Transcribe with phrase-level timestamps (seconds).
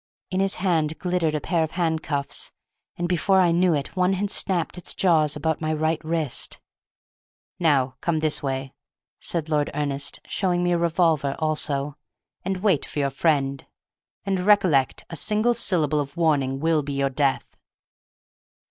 [0.31, 2.51] In his hand glittered a pair of handcuffs,
[2.97, 6.59] and before I knew it one had snapped its jaws about my right wrist.
[7.59, 8.73] "Now come this way,"
[9.19, 11.97] said Lord Ernest, showing me a revolver also,
[12.43, 13.63] "and wait for your friend.
[14.25, 17.55] And, recollect, a single syllable of warning will be your death!"